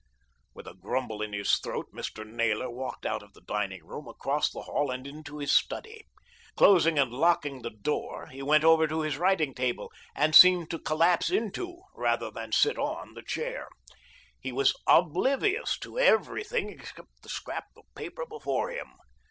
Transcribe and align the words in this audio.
With 0.55 0.65
a 0.65 0.73
grumble 0.73 1.21
in 1.21 1.31
his 1.31 1.57
throat 1.59 1.89
Mr. 1.93 2.25
Naylor 2.25 2.71
walked 2.71 3.05
out 3.05 3.21
of 3.21 3.33
the 3.33 3.41
dining 3.41 3.85
room, 3.85 4.07
across 4.07 4.49
the 4.49 4.63
hall 4.63 4.89
and 4.89 5.05
into 5.05 5.37
his 5.37 5.51
study. 5.51 6.07
Closing 6.55 6.97
and 6.97 7.11
locking 7.13 7.61
the 7.61 7.69
door 7.69 8.25
he 8.25 8.41
went 8.41 8.63
over 8.63 8.87
to 8.87 9.01
his 9.01 9.19
writing 9.19 9.53
table, 9.53 9.91
and 10.15 10.33
seemed 10.33 10.71
to 10.71 10.79
collapse 10.79 11.29
into 11.29 11.83
rather 11.93 12.31
than 12.31 12.51
sit 12.51 12.79
on 12.79 13.13
the 13.13 13.21
chair. 13.21 13.67
He 14.39 14.51
was 14.51 14.73
oblivious 14.87 15.77
to 15.81 15.99
everything 15.99 16.71
except 16.71 17.21
the 17.21 17.29
scrap 17.29 17.65
of 17.77 17.83
paper 17.93 18.25
before 18.25 18.71
him. 18.71 18.93